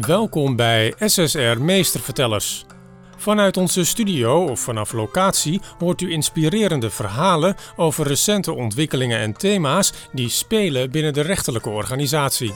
[0.00, 2.64] Welkom bij SSR Meestervertellers.
[3.16, 9.92] Vanuit onze studio of vanaf locatie hoort u inspirerende verhalen over recente ontwikkelingen en thema's
[10.12, 12.54] die spelen binnen de rechterlijke organisatie.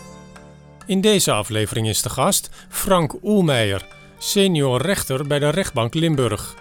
[0.86, 3.86] In deze aflevering is de gast Frank Oelmeijer,
[4.18, 6.54] senior rechter bij de rechtbank Limburg.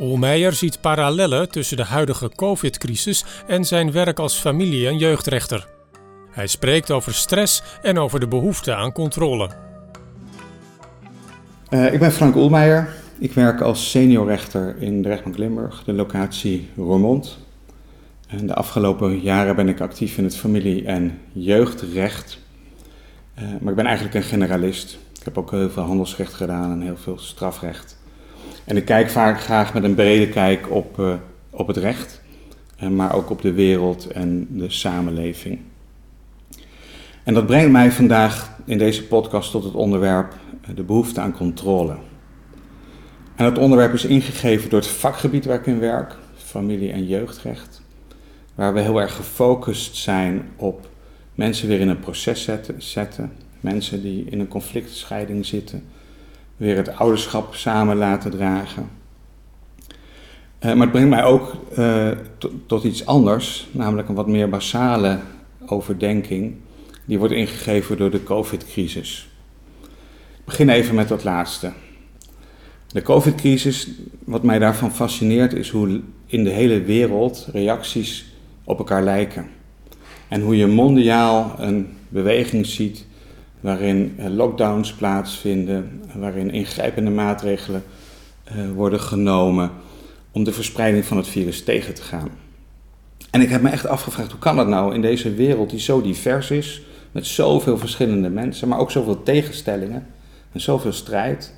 [0.00, 5.68] Oelmeijer ziet parallellen tussen de huidige COVID-crisis en zijn werk als familie- en jeugdrechter.
[6.30, 9.65] Hij spreekt over stress en over de behoefte aan controle.
[11.70, 12.88] Uh, ik ben Frank Oelmeijer.
[13.18, 17.38] Ik werk als seniorrechter in de rechtbank Limburg, de locatie Roermond.
[18.28, 22.38] En de afgelopen jaren ben ik actief in het familie- en jeugdrecht.
[23.38, 24.98] Uh, maar ik ben eigenlijk een generalist.
[25.18, 27.98] Ik heb ook heel veel handelsrecht gedaan en heel veel strafrecht.
[28.64, 31.14] En ik kijk vaak graag met een brede kijk op, uh,
[31.50, 32.22] op het recht,
[32.90, 35.58] maar ook op de wereld en de samenleving.
[37.22, 40.34] En dat brengt mij vandaag in deze podcast tot het onderwerp
[40.74, 41.96] de behoefte aan controle.
[43.34, 47.82] En dat onderwerp is ingegeven door het vakgebied waar ik in werk, familie- en jeugdrecht,
[48.54, 50.88] waar we heel erg gefocust zijn op
[51.34, 55.84] mensen weer in een proces zetten, zetten mensen die in een conflictscheiding zitten,
[56.56, 58.88] weer het ouderschap samen laten dragen.
[60.60, 62.10] Uh, maar het brengt mij ook uh,
[62.66, 65.18] tot iets anders, namelijk een wat meer basale
[65.66, 66.54] overdenking
[67.04, 69.28] die wordt ingegeven door de COVID-crisis.
[70.46, 71.72] Begin even met dat laatste.
[72.86, 73.88] De COVID-crisis,
[74.24, 78.26] wat mij daarvan fascineert, is hoe in de hele wereld reacties
[78.64, 79.46] op elkaar lijken.
[80.28, 83.06] En hoe je mondiaal een beweging ziet
[83.60, 87.82] waarin lockdowns plaatsvinden, waarin ingrijpende maatregelen
[88.56, 89.70] uh, worden genomen
[90.30, 92.30] om de verspreiding van het virus tegen te gaan.
[93.30, 96.02] En ik heb me echt afgevraagd, hoe kan dat nou in deze wereld die zo
[96.02, 100.06] divers is, met zoveel verschillende mensen, maar ook zoveel tegenstellingen
[100.56, 101.54] en zoveel strijd,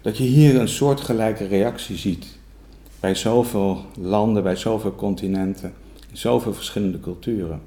[0.00, 2.26] dat je hier een soortgelijke reactie ziet
[3.00, 5.72] bij zoveel landen, bij zoveel continenten,
[6.10, 7.60] in zoveel verschillende culturen.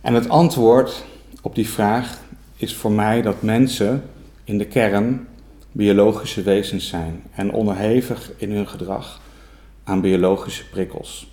[0.00, 1.04] En het antwoord
[1.42, 2.20] op die vraag
[2.56, 4.02] is voor mij dat mensen
[4.44, 5.26] in de kern
[5.72, 9.20] biologische wezens zijn en onderhevig in hun gedrag
[9.84, 11.30] aan biologische prikkels.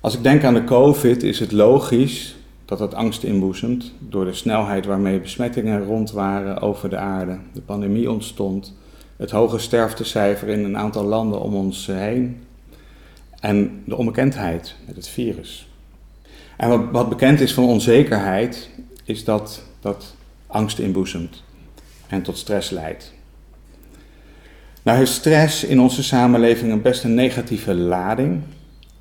[0.00, 2.36] Als ik denk aan de COVID is het logisch
[2.78, 7.38] dat het angst inboezemt door de snelheid waarmee besmettingen rond waren over de aarde.
[7.52, 8.74] De pandemie ontstond,
[9.16, 12.44] het hoge sterftecijfer in een aantal landen om ons heen
[13.40, 15.68] en de onbekendheid met het virus.
[16.56, 18.70] En wat, wat bekend is van onzekerheid,
[19.04, 20.14] is dat dat
[20.46, 21.42] angst inboezemt
[22.08, 23.12] en tot stress leidt.
[24.82, 28.42] Nou heeft stress in onze samenleving een best een negatieve lading.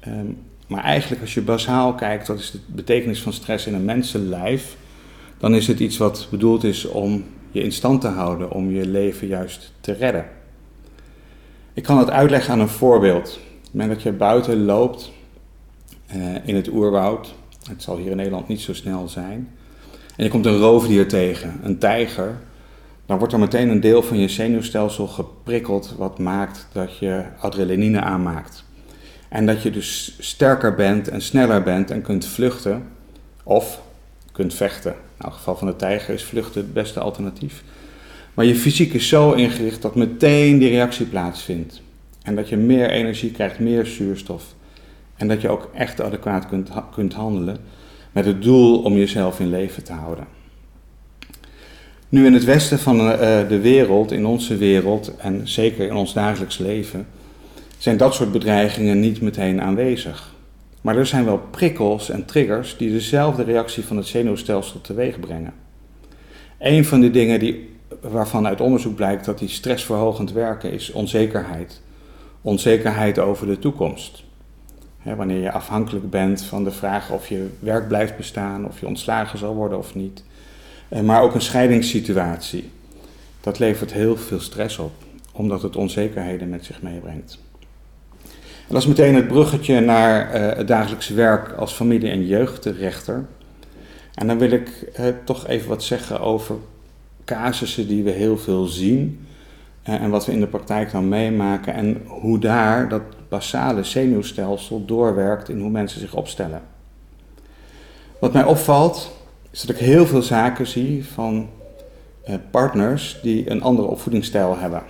[0.08, 0.38] Um,
[0.72, 4.76] maar eigenlijk als je basaal kijkt, wat is de betekenis van stress in een mensenlijf,
[5.38, 8.88] dan is het iets wat bedoeld is om je in stand te houden, om je
[8.88, 10.26] leven juist te redden.
[11.74, 13.40] Ik kan het uitleggen aan een voorbeeld.
[13.68, 15.12] Op moment dat je buiten loopt
[16.16, 17.34] uh, in het oerwoud,
[17.70, 19.50] het zal hier in Nederland niet zo snel zijn,
[20.16, 22.40] en je komt een roofdier tegen, een tijger,
[23.06, 28.02] dan wordt er meteen een deel van je zenuwstelsel geprikkeld wat maakt dat je adrenaline
[28.02, 28.64] aanmaakt.
[29.32, 32.84] En dat je dus sterker bent en sneller bent en kunt vluchten
[33.44, 33.82] of
[34.32, 34.92] kunt vechten.
[34.92, 37.64] Nou, in het geval van de tijger is vluchten het beste alternatief.
[38.34, 41.82] Maar je fysiek is zo ingericht dat meteen die reactie plaatsvindt.
[42.24, 44.44] En dat je meer energie krijgt, meer zuurstof.
[45.16, 47.58] En dat je ook echt adequaat kunt, kunt handelen
[48.12, 50.28] met het doel om jezelf in leven te houden.
[52.10, 52.98] Nu in het westen van
[53.48, 57.08] de wereld, in onze wereld en zeker in ons dagelijks leven,
[57.82, 60.34] zijn dat soort bedreigingen niet meteen aanwezig.
[60.82, 65.54] Maar er zijn wel prikkels en triggers die dezelfde reactie van het zenuwstelsel teweeg brengen.
[66.60, 67.70] Een van de dingen die,
[68.02, 71.82] waarvan uit onderzoek blijkt dat die stressverhogend werken is onzekerheid.
[72.42, 74.24] Onzekerheid over de toekomst.
[75.04, 79.40] wanneer je afhankelijk bent van de vraag of je werk blijft bestaan, of je ontslagen
[79.40, 80.24] zal worden of niet.
[80.90, 82.72] Eh, maar ook een scheidingssituatie.
[83.40, 84.92] Dat levert heel veel stress op,
[85.32, 87.40] omdat het onzekerheden met zich meebrengt.
[88.72, 93.26] Dat is meteen het bruggetje naar uh, het dagelijkse werk als familie- en jeugdrechter.
[94.16, 96.56] En dan wil ik uh, toch even wat zeggen over
[97.26, 99.28] casussen die we heel veel zien.
[99.90, 101.74] Uh, en wat we in de praktijk dan meemaken.
[101.74, 106.62] En hoe daar dat basale zenuwstelsel doorwerkt in hoe mensen zich opstellen.
[108.20, 109.12] Wat mij opvalt,
[109.52, 111.50] is dat ik heel veel zaken zie van
[112.52, 114.84] partners die een andere opvoedingsstijl hebben.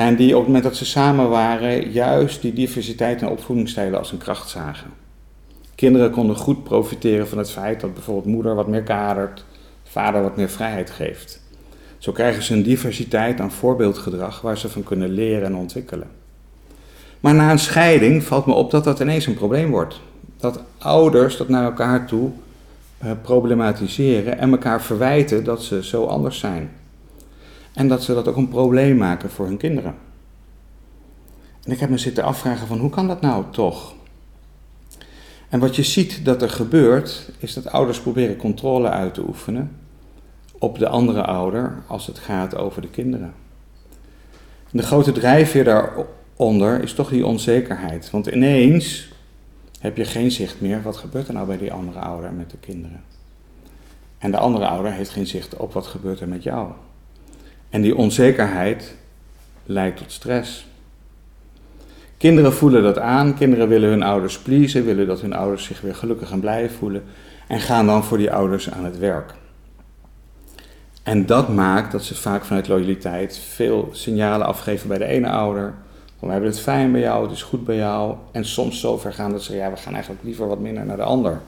[0.00, 4.12] En die op het moment dat ze samen waren, juist die diversiteit en opvoedingsstijlen als
[4.12, 4.90] een kracht zagen.
[5.74, 9.44] Kinderen konden goed profiteren van het feit dat bijvoorbeeld moeder wat meer kadert,
[9.84, 11.40] vader wat meer vrijheid geeft.
[11.98, 16.08] Zo krijgen ze een diversiteit aan voorbeeldgedrag waar ze van kunnen leren en ontwikkelen.
[17.20, 20.00] Maar na een scheiding valt me op dat dat ineens een probleem wordt.
[20.36, 22.30] Dat ouders dat naar elkaar toe
[23.04, 26.70] uh, problematiseren en elkaar verwijten dat ze zo anders zijn.
[27.72, 29.94] En dat ze dat ook een probleem maken voor hun kinderen.
[31.62, 33.94] En ik heb me zitten afvragen van hoe kan dat nou toch?
[35.48, 39.76] En wat je ziet dat er gebeurt, is dat ouders proberen controle uit te oefenen
[40.58, 43.34] op de andere ouder als het gaat over de kinderen.
[44.70, 48.10] de grote drijfveer daaronder is toch die onzekerheid.
[48.10, 49.12] Want ineens
[49.80, 52.56] heb je geen zicht meer, wat gebeurt er nou bij die andere ouder met de
[52.56, 53.02] kinderen?
[54.18, 56.72] En de andere ouder heeft geen zicht op wat gebeurt er met jou.
[57.70, 58.94] En die onzekerheid
[59.64, 60.66] leidt tot stress.
[62.16, 65.94] Kinderen voelen dat aan, kinderen willen hun ouders pleasen, willen dat hun ouders zich weer
[65.94, 67.02] gelukkig en blij voelen
[67.46, 69.34] en gaan dan voor die ouders aan het werk.
[71.02, 75.74] En dat maakt dat ze vaak vanuit loyaliteit veel signalen afgeven bij de ene ouder.
[76.18, 78.14] we hebben het fijn bij jou, het is goed bij jou.
[78.32, 80.96] En soms zo ver gaan dat ze, ja, we gaan eigenlijk liever wat minder naar
[80.96, 81.40] de ander.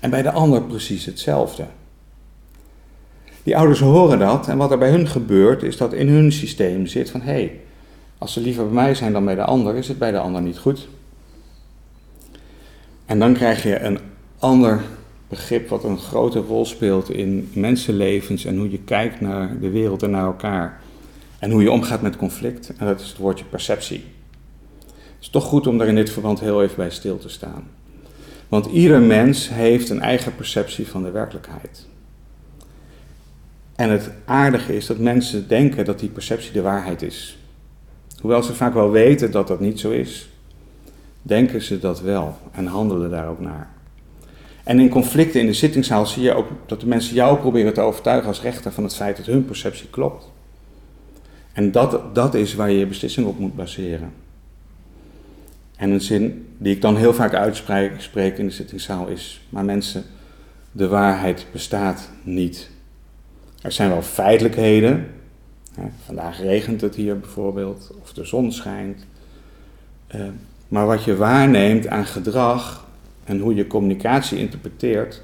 [0.00, 1.64] En bij de ander precies hetzelfde.
[3.42, 6.86] Die ouders horen dat en wat er bij hun gebeurt is dat in hun systeem
[6.86, 7.60] zit van hé, hey,
[8.18, 10.42] als ze liever bij mij zijn dan bij de ander, is het bij de ander
[10.42, 10.88] niet goed.
[13.06, 13.98] En dan krijg je een
[14.38, 14.82] ander
[15.28, 20.02] begrip wat een grote rol speelt in mensenlevens en hoe je kijkt naar de wereld
[20.02, 20.80] en naar elkaar.
[21.38, 22.72] En hoe je omgaat met conflict.
[22.76, 24.04] En dat is het woordje perceptie.
[24.86, 27.64] Het is toch goed om daar in dit verband heel even bij stil te staan.
[28.48, 31.86] Want ieder mens heeft een eigen perceptie van de werkelijkheid.
[33.82, 37.38] En het aardige is dat mensen denken dat die perceptie de waarheid is.
[38.20, 40.28] Hoewel ze vaak wel weten dat dat niet zo is,
[41.22, 43.70] denken ze dat wel en handelen daar ook naar.
[44.64, 47.80] En in conflicten in de zittingszaal zie je ook dat de mensen jou proberen te
[47.80, 50.30] overtuigen als rechter van het feit dat hun perceptie klopt.
[51.52, 54.12] En dat, dat is waar je je beslissing op moet baseren.
[55.76, 60.04] En een zin die ik dan heel vaak uitspreek in de zittingszaal is: Maar mensen,
[60.72, 62.71] de waarheid bestaat niet.
[63.62, 65.06] Er zijn wel feitelijkheden.
[66.04, 69.06] Vandaag regent het hier bijvoorbeeld, of de zon schijnt.
[70.06, 70.20] Eh,
[70.68, 72.86] maar wat je waarneemt aan gedrag,
[73.24, 75.22] en hoe je communicatie interpreteert,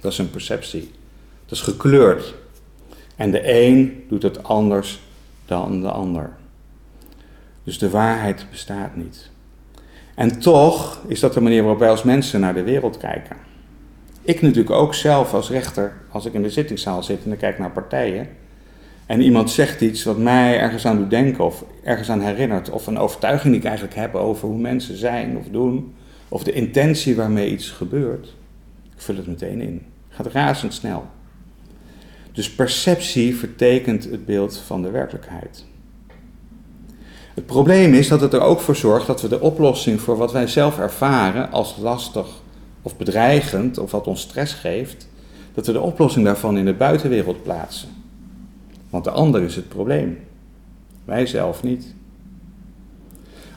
[0.00, 0.90] dat is een perceptie.
[1.44, 2.34] Dat is gekleurd.
[3.16, 5.00] En de een doet het anders
[5.46, 6.30] dan de ander.
[7.64, 9.30] Dus de waarheid bestaat niet.
[10.14, 13.36] En toch is dat de manier waarop wij als mensen naar de wereld kijken.
[14.24, 17.58] Ik natuurlijk ook zelf als rechter, als ik in de zittingszaal zit en ik kijk
[17.58, 18.28] naar partijen.
[19.06, 22.70] En iemand zegt iets wat mij ergens aan doet denken of ergens aan herinnert.
[22.70, 25.94] Of een overtuiging die ik eigenlijk heb over hoe mensen zijn of doen
[26.28, 28.34] of de intentie waarmee iets gebeurt,
[28.94, 29.82] ik vul het meteen in.
[30.08, 31.06] Gaat razendsnel.
[32.32, 35.64] Dus perceptie vertekent het beeld van de werkelijkheid.
[37.34, 40.32] Het probleem is dat het er ook voor zorgt dat we de oplossing voor wat
[40.32, 42.26] wij zelf ervaren als lastig
[42.84, 45.08] of bedreigend of wat ons stress geeft,
[45.54, 47.88] dat we de oplossing daarvan in de buitenwereld plaatsen.
[48.90, 50.18] Want de ander is het probleem.
[51.04, 51.94] Wij zelf niet.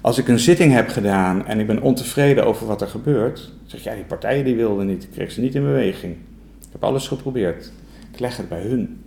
[0.01, 3.83] Als ik een zitting heb gedaan en ik ben ontevreden over wat er gebeurt, zeg
[3.83, 6.13] ja, die partijen die wilden niet, ik kreeg ze niet in beweging.
[6.59, 7.71] Ik heb alles geprobeerd.
[8.11, 9.03] Ik leg het bij hun.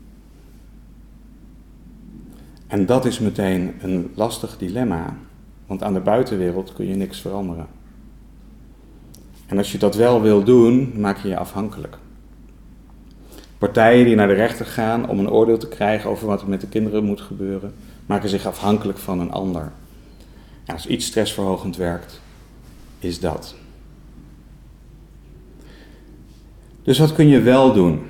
[2.66, 5.16] En dat is meteen een lastig dilemma,
[5.66, 7.66] want aan de buitenwereld kun je niks veranderen.
[9.50, 11.98] En als je dat wel wil doen, maak je je afhankelijk.
[13.58, 16.60] Partijen die naar de rechter gaan om een oordeel te krijgen over wat er met
[16.60, 17.74] de kinderen moet gebeuren,
[18.06, 19.72] maken zich afhankelijk van een ander
[20.72, 22.20] als iets stressverhogend werkt,
[22.98, 23.54] is dat.
[26.82, 28.00] Dus wat kun je wel doen?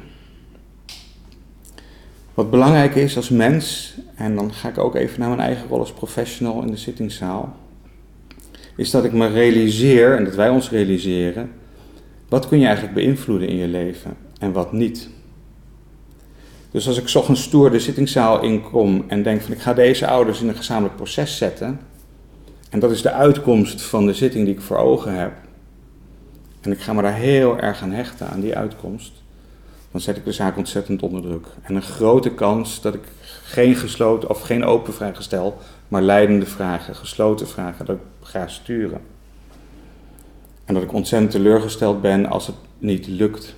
[2.35, 5.79] Wat belangrijk is als mens, en dan ga ik ook even naar mijn eigen rol
[5.79, 7.57] als professional in de zittingszaal,
[8.81, 11.51] is dat ik me realiseer, en dat wij ons realiseren,
[12.29, 15.09] wat kun je eigenlijk beïnvloeden in je leven en wat niet.
[16.71, 20.41] Dus als ik ochtends stoer de zittingszaal inkom en denk van ik ga deze ouders
[20.41, 21.81] in een gezamenlijk proces zetten,
[22.71, 25.33] en dat is de uitkomst van de zitting die ik voor ogen heb.
[26.61, 29.13] En ik ga me daar heel erg aan hechten, aan die uitkomst.
[29.91, 31.47] Dan zet ik de zaak ontzettend onder druk.
[31.63, 33.05] En een grote kans dat ik
[33.45, 35.59] geen gesloten of geen open vragen stel,
[35.89, 39.01] maar leidende vragen, gesloten vragen, dat ik ga sturen.
[40.65, 43.55] En dat ik ontzettend teleurgesteld ben als het niet lukt.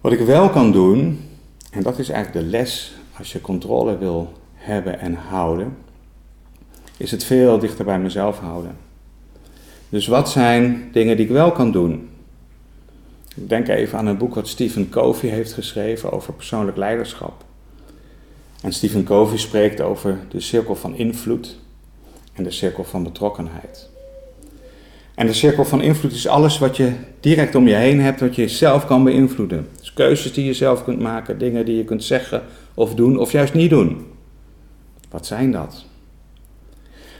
[0.00, 1.20] Wat ik wel kan doen,
[1.70, 5.76] en dat is eigenlijk de les als je controle wil hebben en houden,
[6.96, 8.76] is het veel dichter bij mezelf houden.
[9.88, 12.08] Dus wat zijn dingen die ik wel kan doen?
[13.34, 17.44] Denk even aan een boek wat Stephen Covey heeft geschreven over persoonlijk leiderschap.
[18.62, 21.58] En Stephen Covey spreekt over de cirkel van invloed
[22.36, 23.88] en de cirkel van betrokkenheid.
[25.14, 28.34] En de cirkel van invloed is alles wat je direct om je heen hebt, wat
[28.34, 29.68] je zelf kan beïnvloeden.
[29.78, 32.42] Dus keuzes die je zelf kunt maken, dingen die je kunt zeggen
[32.74, 34.06] of doen of juist niet doen.
[35.10, 35.84] Wat zijn dat?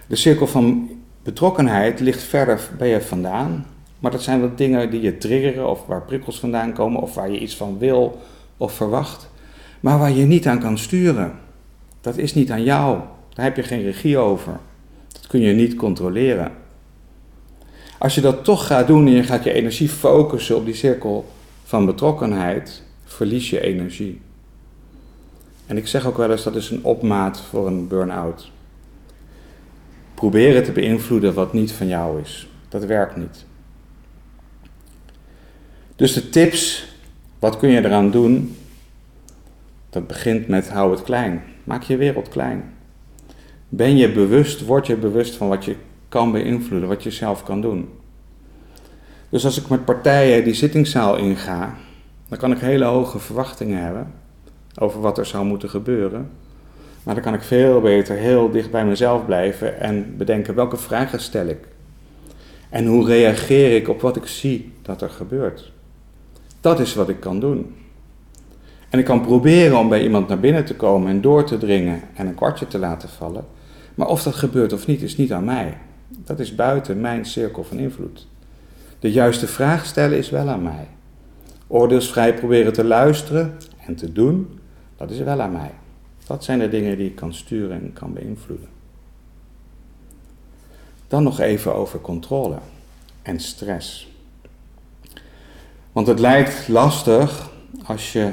[0.07, 0.91] De cirkel van
[1.23, 3.67] betrokkenheid ligt verder bij je vandaan,
[3.99, 7.31] maar dat zijn wat dingen die je triggeren of waar prikkels vandaan komen of waar
[7.31, 8.21] je iets van wil
[8.57, 9.31] of verwacht,
[9.81, 11.33] maar waar je niet aan kan sturen.
[12.01, 12.99] Dat is niet aan jou.
[13.35, 14.59] Daar heb je geen regie over.
[15.27, 16.53] Kun je niet controleren.
[17.99, 21.33] Als je dat toch gaat doen en je gaat je energie focussen op die cirkel
[21.65, 24.21] van betrokkenheid, verlies je energie.
[25.67, 28.51] En ik zeg ook wel eens dat is een opmaat voor een burn-out.
[30.15, 32.49] Proberen te beïnvloeden wat niet van jou is.
[32.69, 33.45] Dat werkt niet.
[35.97, 36.89] Dus de tips,
[37.39, 38.57] wat kun je eraan doen?
[39.91, 41.43] Dat begint met hou het klein.
[41.65, 42.76] Maak je wereld klein.
[43.69, 45.77] Ben je bewust, word je bewust van wat je
[46.09, 47.89] kan beïnvloeden, wat je zelf kan doen.
[49.29, 51.75] Dus als ik met partijen die zittingszaal inga,
[52.29, 54.13] dan kan ik hele hoge verwachtingen hebben
[54.79, 56.31] over wat er zou moeten gebeuren.
[57.03, 61.21] Maar dan kan ik veel beter heel dicht bij mezelf blijven en bedenken welke vragen
[61.21, 61.69] stel ik.
[62.71, 65.73] En hoe reageer ik op wat ik zie dat er gebeurt.
[66.61, 67.75] Dat is wat ik kan doen.
[68.91, 72.03] En ik kan proberen om bij iemand naar binnen te komen en door te dringen
[72.15, 73.45] en een kwartje te laten vallen.
[73.97, 75.79] Maar of dat gebeurt of niet, is niet aan mij.
[76.09, 78.27] Dat is buiten mijn cirkel van invloed.
[78.99, 80.89] De juiste vraag stellen is wel aan mij.
[81.67, 84.61] Oordeelsvrij proberen te luisteren en te doen,
[84.97, 85.71] dat is wel aan mij.
[86.27, 88.69] Dat zijn de dingen die ik kan sturen en kan beïnvloeden.
[91.09, 92.59] Dan nog even over controle
[93.23, 94.13] en stress.
[95.93, 97.51] Want het lijkt lastig
[97.85, 98.33] als je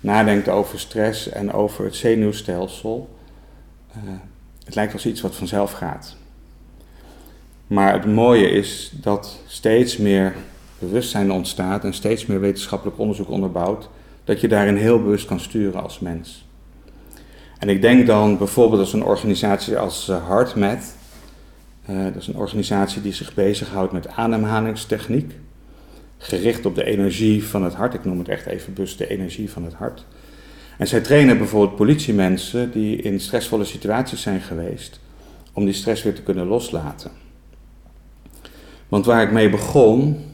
[0.00, 3.16] nadenkt over stress en over het zenuwstelsel.
[3.96, 4.12] Uh,
[4.68, 6.16] het lijkt als iets wat vanzelf gaat.
[7.66, 10.34] Maar het mooie is dat steeds meer
[10.78, 13.88] bewustzijn ontstaat en steeds meer wetenschappelijk onderzoek onderbouwt
[14.24, 16.46] dat je daarin heel bewust kan sturen als mens.
[17.58, 20.94] En ik denk dan bijvoorbeeld als een organisatie als HeartMath.
[21.90, 25.32] Uh, dat is een organisatie die zich bezighoudt met ademhalingstechniek.
[26.18, 27.94] Gericht op de energie van het hart.
[27.94, 30.04] Ik noem het echt even bewust de energie van het hart.
[30.78, 35.00] En zij trainen bijvoorbeeld politiemensen die in stressvolle situaties zijn geweest.
[35.52, 37.10] Om die stress weer te kunnen loslaten.
[38.88, 40.24] Want waar ik mee begon,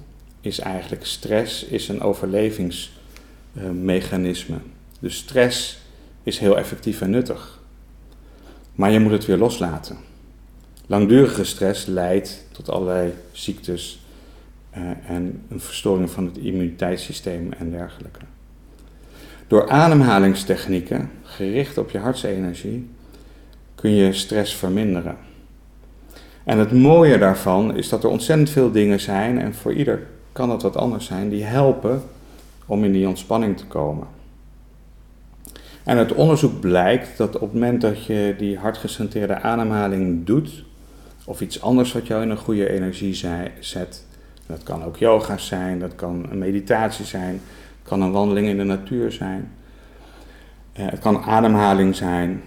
[0.40, 4.56] is eigenlijk stress is een overlevingsmechanisme.
[5.00, 5.78] dus stress
[6.22, 7.62] is heel effectief en nuttig.
[8.74, 9.96] Maar je moet het weer loslaten.
[10.86, 13.98] Langdurige stress leidt tot allerlei ziektes
[14.76, 18.20] uh, en een verstoring van het immuniteitssysteem en dergelijke.
[19.54, 22.90] Door ademhalingstechnieken, gericht op je hartsenergie,
[23.74, 25.16] kun je stress verminderen.
[26.44, 30.48] En het mooie daarvan is dat er ontzettend veel dingen zijn, en voor ieder kan
[30.48, 32.02] dat wat anders zijn, die helpen
[32.66, 34.06] om in die ontspanning te komen.
[35.84, 40.64] En het onderzoek blijkt dat op het moment dat je die hartgecentreerde ademhaling doet,
[41.24, 43.14] of iets anders wat jou in een goede energie
[43.60, 44.04] zet,
[44.46, 47.40] dat kan ook yoga zijn, dat kan een meditatie zijn,
[47.84, 49.52] het kan een wandeling in de natuur zijn,
[50.72, 52.42] eh, het kan ademhaling zijn,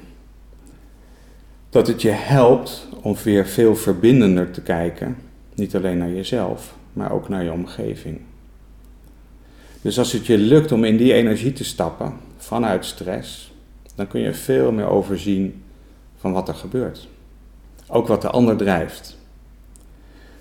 [1.70, 5.18] dat het je helpt om weer veel verbindender te kijken,
[5.56, 8.20] niet alleen naar jezelf, maar ook naar je omgeving.
[9.82, 13.54] Dus als het je lukt om in die energie te stappen vanuit stress,
[13.96, 15.64] dan kun je veel meer overzien
[16.18, 17.08] van wat er gebeurt.
[17.88, 19.18] Ook wat de ander drijft.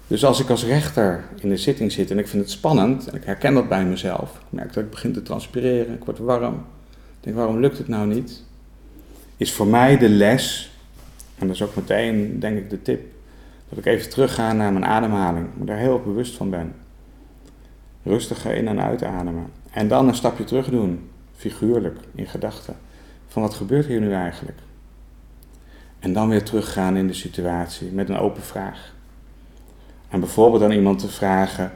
[0.07, 3.17] Dus als ik als rechter in de zitting zit en ik vind het spannend, en
[3.17, 6.55] ik herken dat bij mezelf, ik merk dat ik begin te transpireren, ik word warm,
[6.91, 8.43] ik denk waarom lukt het nou niet?
[9.37, 10.71] Is voor mij de les,
[11.39, 13.05] en dat is ook meteen denk ik de tip,
[13.69, 16.75] dat ik even terugga naar mijn ademhaling, me daar heel bewust van ben.
[18.03, 19.47] Rustig in- en uitademen.
[19.71, 22.77] En dan een stapje terug doen, figuurlijk, in gedachten.
[23.29, 24.59] Van wat gebeurt hier nu eigenlijk?
[25.99, 28.95] En dan weer teruggaan in de situatie met een open vraag.
[30.09, 31.73] En bijvoorbeeld aan iemand te vragen,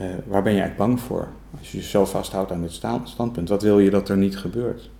[0.00, 1.28] uh, waar ben je eigenlijk bang voor?
[1.58, 4.90] Als je je zo vasthoudt aan dit standpunt, wat wil je dat er niet gebeurt?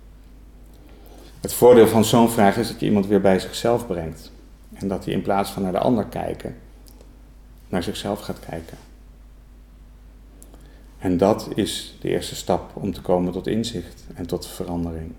[1.41, 4.31] Het voordeel van zo'n vraag is dat je iemand weer bij zichzelf brengt.
[4.73, 6.55] En dat hij in plaats van naar de ander kijken,
[7.69, 8.77] naar zichzelf gaat kijken.
[10.99, 15.11] En dat is de eerste stap om te komen tot inzicht en tot verandering.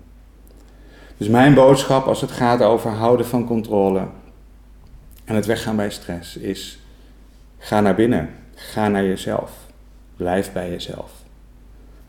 [1.17, 4.07] Dus mijn boodschap als het gaat over houden van controle
[5.25, 6.79] en het weggaan bij stress is:
[7.61, 9.51] ga naar binnen, ga naar jezelf,
[10.15, 11.11] blijf bij jezelf.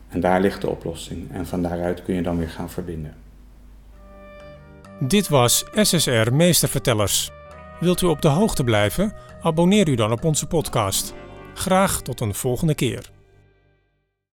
[0.09, 1.31] En daar ligt de oplossing.
[1.31, 3.15] En van daaruit kun je dan weer gaan verbinden.
[4.99, 7.31] Dit was SSR Meestervertellers.
[7.79, 9.13] Wilt u op de hoogte blijven?
[9.41, 11.13] Abonneer u dan op onze podcast.
[11.53, 13.12] Graag tot een volgende keer.